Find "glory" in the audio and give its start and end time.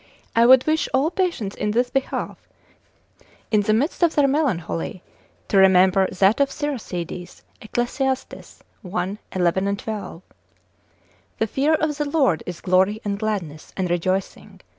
12.61-12.99